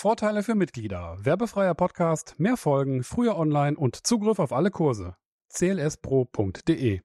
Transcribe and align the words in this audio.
Vorteile 0.00 0.42
für 0.42 0.54
Mitglieder. 0.54 1.18
Werbefreier 1.20 1.74
Podcast, 1.74 2.34
mehr 2.38 2.56
Folgen, 2.56 3.04
früher 3.04 3.36
online 3.36 3.76
und 3.76 4.06
Zugriff 4.06 4.38
auf 4.38 4.50
alle 4.50 4.70
Kurse. 4.70 5.14
clspro.de 5.52 7.02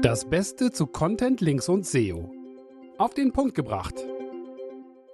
Das 0.00 0.30
Beste 0.30 0.72
zu 0.72 0.86
Content, 0.86 1.42
Links 1.42 1.68
und 1.68 1.84
SEO. 1.84 2.32
Auf 2.96 3.12
den 3.12 3.34
Punkt 3.34 3.54
gebracht. 3.54 3.94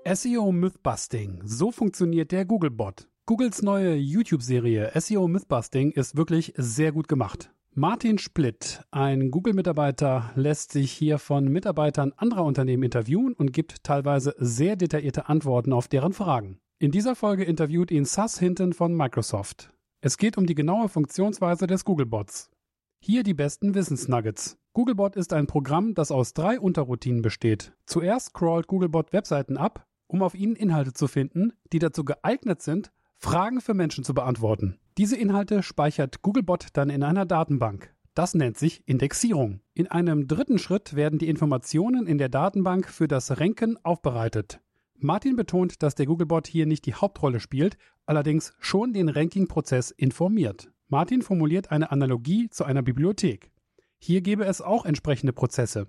SEO 0.09 0.53
Mythbusting. 0.53 1.41
So 1.47 1.73
funktioniert 1.73 2.31
der 2.31 2.45
Googlebot. 2.45 3.09
Googles 3.27 3.63
neue 3.63 3.97
YouTube-Serie 3.97 4.93
SEO 4.95 5.27
Mythbusting 5.27 5.91
ist 5.91 6.17
wirklich 6.17 6.55
sehr 6.57 6.93
gut 6.93 7.09
gemacht. 7.09 7.53
Martin 7.77 8.19
Splitt, 8.19 8.85
ein 8.93 9.33
Google-Mitarbeiter, 9.33 10.31
lässt 10.37 10.71
sich 10.71 10.93
hier 10.93 11.19
von 11.19 11.49
Mitarbeitern 11.49 12.13
anderer 12.17 12.45
Unternehmen 12.45 12.85
interviewen 12.85 13.33
und 13.33 13.53
gibt 13.53 13.83
teilweise 13.83 14.33
sehr 14.39 14.77
detaillierte 14.77 15.29
Antworten 15.29 15.73
auf 15.73 15.89
deren 15.89 16.13
Fragen. 16.13 16.61
In 16.79 16.93
dieser 16.93 17.17
Folge 17.17 17.43
interviewt 17.43 17.91
ihn 17.91 18.05
Sass 18.05 18.39
Hinton 18.39 18.75
von 18.75 18.97
Microsoft. 18.97 19.73
Es 20.01 20.19
geht 20.19 20.39
um 20.39 20.47
die 20.47 20.55
genaue 20.55 20.89
Funktionsweise 20.89 21.67
des 21.67 21.85
Googlebots. 21.85 22.49
Hier 23.01 23.25
die 23.25 23.35
besten 23.35 23.75
Wissensnuggets. 23.75 24.57
Googlebot 24.73 25.17
ist 25.17 25.33
ein 25.33 25.49
Programm, 25.49 25.95
das 25.95 26.13
aus 26.13 26.33
drei 26.33 26.61
Unterroutinen 26.61 27.23
besteht. 27.23 27.73
Zuerst 27.87 28.35
crawlt 28.35 28.69
Googlebot 28.69 29.13
Webseiten 29.13 29.57
ab, 29.57 29.85
um 30.07 30.23
auf 30.23 30.37
ihnen 30.37 30.55
Inhalte 30.55 30.93
zu 30.93 31.09
finden, 31.09 31.55
die 31.73 31.81
dazu 31.81 32.05
geeignet 32.05 32.63
sind, 32.63 32.93
Fragen 33.25 33.63
für 33.63 33.73
Menschen 33.73 34.05
zu 34.05 34.13
beantworten. 34.13 34.79
Diese 34.99 35.17
Inhalte 35.17 35.63
speichert 35.63 36.21
Googlebot 36.21 36.67
dann 36.75 36.91
in 36.91 37.03
einer 37.03 37.25
Datenbank. 37.25 37.95
Das 38.13 38.35
nennt 38.35 38.59
sich 38.59 38.87
Indexierung. 38.87 39.61
In 39.73 39.87
einem 39.87 40.29
dritten 40.29 40.59
Schritt 40.59 40.95
werden 40.95 41.19
die 41.19 41.31
Informationen 41.31 42.07
in 42.07 42.19
der 42.19 42.29
Datenbank 42.29 42.87
für 42.87 43.09
das 43.09 43.41
Ranken 43.41 43.79
aufbereitet. 43.83 44.61
Martin 44.99 45.37
betont, 45.37 45.83
dass 45.83 45.95
der 45.95 46.05
Googlebot 46.05 46.47
hier 46.47 46.67
nicht 46.67 46.85
die 46.85 46.93
Hauptrolle 46.93 47.41
spielt, 47.41 47.79
allerdings 48.05 48.53
schon 48.61 48.93
den 48.93 49.09
Ranking-Prozess 49.09 49.91
informiert. 49.91 50.71
Martin 50.89 51.23
formuliert 51.23 51.71
eine 51.71 51.93
Analogie 51.93 52.51
zu 52.51 52.65
einer 52.65 52.83
Bibliothek. 52.83 53.51
Hier 53.97 54.21
gäbe 54.21 54.45
es 54.45 54.61
auch 54.61 54.85
entsprechende 54.85 55.33
Prozesse. 55.33 55.87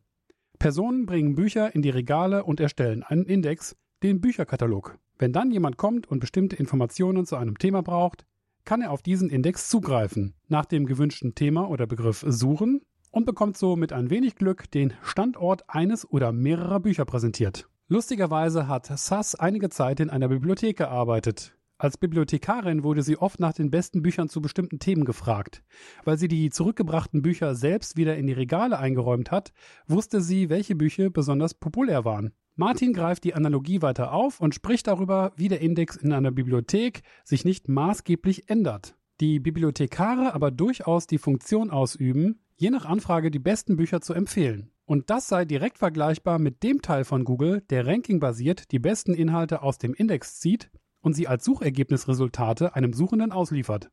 Personen 0.58 1.06
bringen 1.06 1.36
Bücher 1.36 1.76
in 1.76 1.82
die 1.82 1.90
Regale 1.90 2.46
und 2.46 2.62
erstellen 2.62 3.04
einen 3.04 3.26
Index, 3.26 3.76
den 4.04 4.22
Bücherkatalog. 4.22 4.98
Wenn 5.18 5.32
dann 5.32 5.52
jemand 5.52 5.78
kommt 5.78 6.08
und 6.08 6.20
bestimmte 6.20 6.56
Informationen 6.58 7.26
zu 7.26 7.38
einem 7.38 7.58
Thema 7.58 7.82
braucht, 7.82 8.26
kann 8.66 8.82
er 8.82 8.92
auf 8.92 9.02
diesen 9.02 9.30
Index 9.30 9.70
zugreifen, 9.70 10.34
nach 10.48 10.66
dem 10.66 10.86
gewünschten 10.86 11.36
Thema 11.36 11.70
oder 11.70 11.88
Begriff 11.88 12.26
suchen 12.28 12.82
und 13.12 13.26
bekommt 13.26 13.58
so 13.58 13.76
mit 13.76 13.94
ein 13.94 14.10
wenig 14.10 14.36
Glück 14.36 14.70
den 14.72 14.94
Standort 15.04 15.64
eines 15.70 16.10
oder 16.10 16.34
mehrerer 16.34 16.82
Bücher 16.82 17.06
präsentiert. 17.06 17.70
Lustigerweise 17.88 18.68
hat 18.68 18.88
Sass 18.88 19.36
einige 19.36 19.70
Zeit 19.70 20.00
in 20.00 20.10
einer 20.10 20.28
Bibliothek 20.28 20.78
gearbeitet. 20.78 21.56
Als 21.78 21.98
Bibliothekarin 21.98 22.84
wurde 22.84 23.04
sie 23.04 23.18
oft 23.18 23.40
nach 23.40 23.54
den 23.54 23.70
besten 23.70 24.02
Büchern 24.02 24.28
zu 24.28 24.42
bestimmten 24.42 24.80
Themen 24.80 25.06
gefragt. 25.06 25.62
Weil 26.04 26.18
sie 26.18 26.28
die 26.28 26.50
zurückgebrachten 26.50 27.22
Bücher 27.22 27.54
selbst 27.54 27.96
wieder 27.96 28.18
in 28.18 28.28
die 28.28 28.34
Regale 28.34 28.80
eingeräumt 28.80 29.30
hat, 29.30 29.54
wusste 29.86 30.22
sie, 30.22 30.50
welche 30.50 30.76
Bücher 30.76 31.10
besonders 31.10 31.54
populär 31.54 32.04
waren. 32.06 32.34
Martin 32.58 32.94
greift 32.94 33.26
die 33.26 33.34
Analogie 33.34 33.82
weiter 33.82 34.14
auf 34.14 34.40
und 34.40 34.56
spricht 34.56 34.88
darüber, 34.88 35.34
wie 35.36 35.50
der 35.50 35.60
Index 35.60 35.98
in 35.98 36.14
einer 36.14 36.32
Bibliothek 36.32 37.02
sich 37.26 37.44
nicht 37.44 37.68
maßgeblich 37.68 38.50
ändert. 38.50 38.96
Die 39.20 39.40
Bibliothekare 39.42 40.34
aber 40.34 40.52
durchaus 40.52 41.06
die 41.06 41.18
Funktion 41.18 41.70
ausüben, 41.70 42.40
je 42.56 42.70
nach 42.70 42.86
Anfrage 42.86 43.30
die 43.30 43.40
besten 43.40 43.76
Bücher 43.76 44.00
zu 44.00 44.14
empfehlen. 44.14 44.72
Und 44.86 45.10
das 45.10 45.28
sei 45.28 45.44
direkt 45.44 45.80
vergleichbar 45.80 46.40
mit 46.40 46.64
dem 46.64 46.82
Teil 46.82 47.04
von 47.04 47.26
Google, 47.26 47.62
der 47.70 47.88
rankingbasiert 47.88 48.72
die 48.72 48.80
besten 48.80 49.14
Inhalte 49.14 49.62
aus 49.62 49.78
dem 49.78 49.94
Index 49.94 50.40
zieht 50.40 50.72
und 51.02 51.14
sie 51.14 51.28
als 51.28 51.44
Suchergebnisresultate 51.44 52.74
einem 52.74 52.94
Suchenden 52.94 53.34
ausliefert. 53.34 53.90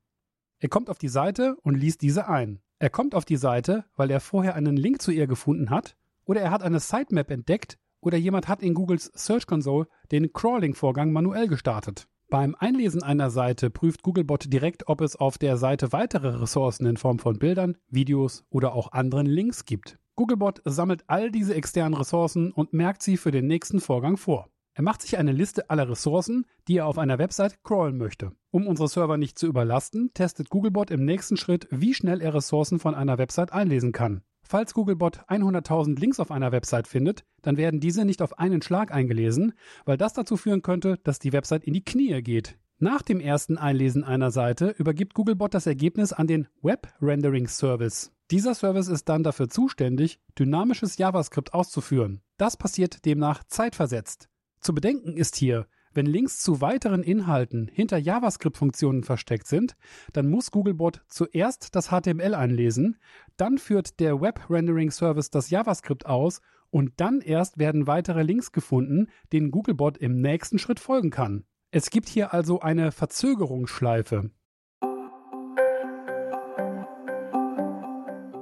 Er 0.57 0.69
kommt 0.69 0.89
auf 0.89 0.97
die 0.97 1.09
Seite 1.09 1.55
und 1.61 1.75
liest 1.75 2.01
diese 2.01 2.27
ein. 2.27 2.61
Er 2.79 2.89
kommt 2.89 3.13
auf 3.13 3.25
die 3.25 3.37
Seite, 3.37 3.85
weil 3.95 4.09
er 4.09 4.21
vorher 4.21 4.55
einen 4.55 4.75
Link 4.75 5.03
zu 5.03 5.11
ihr 5.11 5.27
gefunden 5.27 5.69
hat, 5.69 5.95
oder 6.25 6.41
er 6.41 6.49
hat 6.49 6.63
eine 6.63 6.79
Sitemap 6.79 7.29
entdeckt 7.29 7.77
oder 8.07 8.17
jemand 8.17 8.47
hat 8.47 8.63
in 8.63 8.73
Googles 8.73 9.11
Search 9.13 9.45
Console 9.45 9.85
den 10.13 10.31
Crawling-Vorgang 10.31 11.11
manuell 11.11 11.49
gestartet. 11.49 12.07
Beim 12.29 12.55
Einlesen 12.57 13.03
einer 13.03 13.29
Seite 13.29 13.69
prüft 13.69 14.01
Googlebot 14.01 14.51
direkt, 14.51 14.87
ob 14.87 15.01
es 15.01 15.17
auf 15.17 15.37
der 15.37 15.57
Seite 15.57 15.91
weitere 15.91 16.29
Ressourcen 16.29 16.85
in 16.85 16.95
Form 16.95 17.19
von 17.19 17.37
Bildern, 17.37 17.77
Videos 17.89 18.45
oder 18.49 18.73
auch 18.73 18.93
anderen 18.93 19.25
Links 19.25 19.65
gibt. 19.65 19.99
Googlebot 20.15 20.61
sammelt 20.63 21.03
all 21.07 21.31
diese 21.31 21.53
externen 21.53 21.93
Ressourcen 21.93 22.53
und 22.53 22.71
merkt 22.71 23.03
sie 23.03 23.17
für 23.17 23.31
den 23.31 23.45
nächsten 23.45 23.81
Vorgang 23.81 24.15
vor. 24.15 24.47
Er 24.73 24.83
macht 24.83 25.01
sich 25.01 25.17
eine 25.17 25.33
Liste 25.33 25.69
aller 25.69 25.89
Ressourcen, 25.89 26.45
die 26.69 26.77
er 26.77 26.85
auf 26.85 26.97
einer 26.97 27.17
Website 27.17 27.61
crawlen 27.63 27.97
möchte. 27.97 28.31
Um 28.51 28.67
unsere 28.67 28.87
Server 28.87 29.17
nicht 29.17 29.37
zu 29.37 29.47
überlasten, 29.47 30.11
testet 30.13 30.49
Googlebot 30.49 30.91
im 30.91 31.03
nächsten 31.03 31.35
Schritt, 31.35 31.67
wie 31.71 31.93
schnell 31.93 32.21
er 32.21 32.33
Ressourcen 32.33 32.79
von 32.79 32.95
einer 32.95 33.17
Website 33.17 33.51
einlesen 33.51 33.91
kann. 33.91 34.21
Falls 34.49 34.73
Googlebot 34.73 35.25
100.000 35.27 35.99
Links 35.99 36.21
auf 36.21 36.31
einer 36.31 36.53
Website 36.53 36.87
findet, 36.87 37.25
dann 37.41 37.57
werden 37.57 37.81
diese 37.81 38.05
nicht 38.05 38.21
auf 38.21 38.39
einen 38.39 38.61
Schlag 38.61 38.93
eingelesen, 38.93 39.53
weil 39.83 39.97
das 39.97 40.13
dazu 40.13 40.37
führen 40.37 40.61
könnte, 40.61 40.99
dass 41.03 41.19
die 41.19 41.33
Website 41.33 41.65
in 41.65 41.73
die 41.73 41.83
Knie 41.83 42.21
geht. 42.21 42.57
Nach 42.79 43.01
dem 43.01 43.19
ersten 43.19 43.57
Einlesen 43.57 44.05
einer 44.05 44.31
Seite 44.31 44.69
übergibt 44.77 45.15
Googlebot 45.15 45.53
das 45.53 45.67
Ergebnis 45.67 46.13
an 46.13 46.27
den 46.27 46.47
Web 46.61 46.87
Rendering 47.01 47.47
Service. 47.47 48.13
Dieser 48.31 48.55
Service 48.55 48.87
ist 48.87 49.09
dann 49.09 49.23
dafür 49.23 49.49
zuständig, 49.49 50.19
dynamisches 50.39 50.97
JavaScript 50.97 51.53
auszuführen. 51.53 52.21
Das 52.37 52.55
passiert 52.55 53.05
demnach 53.05 53.43
zeitversetzt. 53.43 54.29
Zu 54.61 54.73
bedenken 54.73 55.17
ist 55.17 55.35
hier, 55.35 55.67
wenn 55.97 56.05
Links 56.05 56.39
zu 56.39 56.61
weiteren 56.61 57.01
Inhalten 57.01 57.67
hinter 57.73 57.97
JavaScript-Funktionen 57.97 59.03
versteckt 59.03 59.47
sind, 59.47 59.75
dann 60.13 60.29
muss 60.29 60.51
Googlebot 60.51 61.01
zuerst 61.07 61.75
das 61.75 61.87
HTML 61.87 62.35
einlesen, 62.35 62.97
dann 63.35 63.57
führt 63.57 63.99
der 63.99 64.21
Web-Rendering-Service 64.21 65.31
das 65.31 65.49
JavaScript 65.49 66.05
aus 66.05 66.41
und 66.69 66.93
dann 66.97 67.19
erst 67.19 67.57
werden 67.57 67.87
weitere 67.87 68.21
Links 68.21 68.51
gefunden, 68.51 69.07
denen 69.33 69.49
Googlebot 69.49 69.97
im 69.97 70.21
nächsten 70.21 70.59
Schritt 70.59 70.79
folgen 70.79 71.09
kann. 71.09 71.45
Es 71.71 71.89
gibt 71.89 72.07
hier 72.07 72.31
also 72.31 72.59
eine 72.59 72.91
Verzögerungsschleife. 72.91 74.29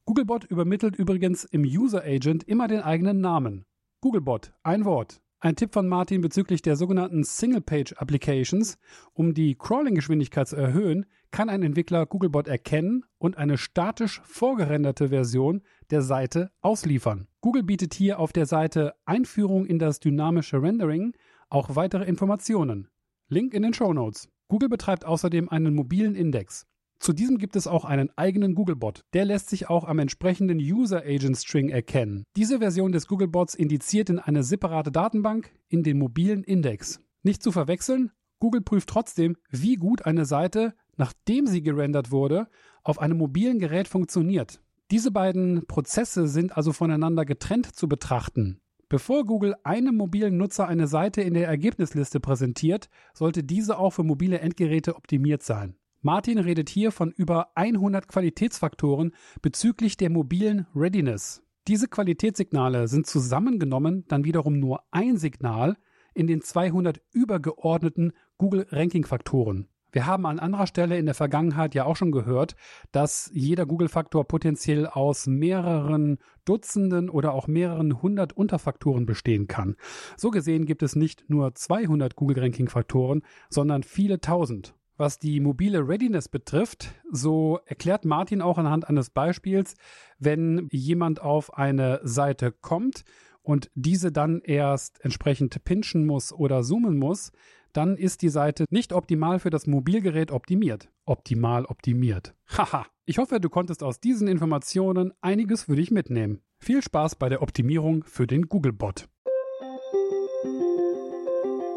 Googlebot 0.09 0.45
übermittelt 0.45 0.95
übrigens 0.95 1.43
im 1.43 1.61
User 1.61 2.03
Agent 2.03 2.43
immer 2.45 2.67
den 2.67 2.81
eigenen 2.81 3.21
Namen. 3.21 3.67
Googlebot, 4.01 4.53
ein 4.63 4.83
Wort. 4.83 5.21
Ein 5.39 5.55
Tipp 5.55 5.71
von 5.71 5.87
Martin 5.87 6.21
bezüglich 6.21 6.63
der 6.63 6.77
sogenannten 6.77 7.23
Single-Page 7.23 7.93
Applications. 7.93 8.79
Um 9.13 9.35
die 9.35 9.53
Crawling-Geschwindigkeit 9.53 10.47
zu 10.47 10.55
erhöhen, 10.55 11.05
kann 11.29 11.47
ein 11.47 11.61
Entwickler 11.61 12.07
Googlebot 12.07 12.47
erkennen 12.47 13.05
und 13.19 13.37
eine 13.37 13.59
statisch 13.59 14.19
vorgerenderte 14.25 15.09
Version 15.09 15.61
der 15.91 16.01
Seite 16.01 16.49
ausliefern. 16.61 17.27
Google 17.41 17.61
bietet 17.61 17.93
hier 17.93 18.17
auf 18.17 18.33
der 18.33 18.47
Seite 18.47 18.95
Einführung 19.05 19.67
in 19.67 19.77
das 19.77 19.99
dynamische 19.99 20.59
Rendering 20.59 21.13
auch 21.49 21.75
weitere 21.75 22.05
Informationen. 22.05 22.87
Link 23.27 23.53
in 23.53 23.61
den 23.61 23.75
Show 23.75 23.93
Notes. 23.93 24.27
Google 24.47 24.69
betreibt 24.69 25.05
außerdem 25.05 25.49
einen 25.49 25.75
mobilen 25.75 26.15
Index. 26.15 26.65
Zu 26.99 27.13
diesem 27.13 27.37
gibt 27.37 27.55
es 27.55 27.65
auch 27.65 27.85
einen 27.85 28.09
eigenen 28.17 28.55
Googlebot. 28.55 29.05
Der 29.13 29.23
lässt 29.23 29.49
sich 29.49 29.69
auch 29.69 29.85
am 29.85 29.99
entsprechenden 29.99 30.59
User 30.59 31.03
Agent 31.05 31.37
String 31.37 31.69
erkennen. 31.69 32.25
Diese 32.35 32.59
Version 32.59 32.91
des 32.91 33.07
Googlebots 33.07 33.55
indiziert 33.55 34.09
in 34.09 34.19
eine 34.19 34.43
separate 34.43 34.91
Datenbank 34.91 35.51
in 35.69 35.83
den 35.83 35.97
mobilen 35.97 36.43
Index. 36.43 36.99
Nicht 37.23 37.41
zu 37.41 37.53
verwechseln, 37.53 38.11
Google 38.39 38.61
prüft 38.61 38.89
trotzdem, 38.89 39.37
wie 39.49 39.75
gut 39.75 40.05
eine 40.05 40.25
Seite, 40.25 40.73
nachdem 40.97 41.47
sie 41.47 41.61
gerendert 41.61 42.11
wurde, 42.11 42.47
auf 42.83 42.99
einem 42.99 43.17
mobilen 43.17 43.59
Gerät 43.59 43.87
funktioniert. 43.87 44.61
Diese 44.91 45.11
beiden 45.11 45.67
Prozesse 45.67 46.27
sind 46.27 46.57
also 46.57 46.73
voneinander 46.73 47.23
getrennt 47.23 47.75
zu 47.75 47.87
betrachten. 47.87 48.59
Bevor 48.89 49.23
Google 49.23 49.55
einem 49.63 49.95
mobilen 49.95 50.37
Nutzer 50.37 50.67
eine 50.67 50.87
Seite 50.87 51.21
in 51.21 51.35
der 51.35 51.47
Ergebnisliste 51.47 52.19
präsentiert, 52.19 52.89
sollte 53.13 53.43
diese 53.43 53.77
auch 53.77 53.91
für 53.91 54.03
mobile 54.03 54.39
Endgeräte 54.39 54.95
optimiert 54.95 55.43
sein. 55.43 55.75
Martin 56.01 56.39
redet 56.39 56.69
hier 56.69 56.93
von 56.93 57.11
über 57.11 57.49
100 57.55 58.07
Qualitätsfaktoren 58.07 59.13
bezüglich 59.41 59.97
der 59.97 60.09
mobilen 60.09 60.65
Readiness. 60.73 61.43
Diese 61.67 61.89
Qualitätssignale 61.89 62.87
sind 62.87 63.05
zusammengenommen 63.05 64.05
dann 64.07 64.23
wiederum 64.23 64.59
nur 64.59 64.81
ein 64.91 65.17
Signal 65.17 65.75
in 66.13 66.25
den 66.25 66.41
200 66.41 67.01
übergeordneten 67.11 68.13
Google 68.37 68.65
Ranking 68.71 69.05
Faktoren. 69.05 69.67
Wir 69.91 70.05
haben 70.05 70.25
an 70.25 70.39
anderer 70.39 70.67
Stelle 70.67 70.97
in 70.97 71.05
der 71.05 71.15
Vergangenheit 71.15 71.75
ja 71.75 71.83
auch 71.83 71.97
schon 71.97 72.11
gehört, 72.11 72.55
dass 72.93 73.29
jeder 73.33 73.65
Google-Faktor 73.65 74.25
potenziell 74.25 74.87
aus 74.87 75.27
mehreren 75.27 76.19
Dutzenden 76.45 77.09
oder 77.09 77.33
auch 77.33 77.47
mehreren 77.47 78.01
hundert 78.01 78.31
Unterfaktoren 78.31 79.05
bestehen 79.05 79.47
kann. 79.47 79.75
So 80.15 80.29
gesehen 80.29 80.65
gibt 80.65 80.83
es 80.83 80.95
nicht 80.95 81.29
nur 81.29 81.55
200 81.55 82.15
Google-Ranking-Faktoren, 82.15 83.23
sondern 83.49 83.83
viele 83.83 84.21
tausend. 84.21 84.75
Was 84.99 85.17
die 85.17 85.39
mobile 85.39 85.87
Readiness 85.87 86.27
betrifft, 86.27 86.93
so 87.09 87.61
erklärt 87.65 88.03
Martin 88.03 88.41
auch 88.41 88.57
anhand 88.57 88.89
eines 88.89 89.09
Beispiels, 89.09 89.75
wenn 90.17 90.67
jemand 90.73 91.21
auf 91.21 91.57
eine 91.57 92.01
Seite 92.03 92.51
kommt 92.51 93.05
und 93.41 93.71
diese 93.75 94.11
dann 94.11 94.41
erst 94.41 94.99
entsprechend 95.05 95.63
pinchen 95.63 96.05
muss 96.05 96.33
oder 96.33 96.63
zoomen 96.63 96.97
muss, 96.97 97.31
dann 97.71 97.95
ist 97.95 98.23
die 98.23 98.27
Seite 98.27 98.65
nicht 98.71 98.91
optimal 98.91 99.39
für 99.39 99.49
das 99.49 99.67
Mobilgerät 99.67 100.31
optimiert. 100.31 100.89
Optimal 101.05 101.63
optimiert. 101.63 102.35
Haha, 102.57 102.85
ich 103.05 103.19
hoffe, 103.19 103.39
du 103.39 103.47
konntest 103.47 103.83
aus 103.83 104.01
diesen 104.01 104.27
Informationen 104.27 105.13
einiges 105.21 105.63
für 105.63 105.77
dich 105.77 105.91
mitnehmen. 105.91 106.41
Viel 106.57 106.81
Spaß 106.81 107.15
bei 107.15 107.29
der 107.29 107.41
Optimierung 107.41 108.03
für 108.03 108.27
den 108.27 108.49
Googlebot. 108.49 109.07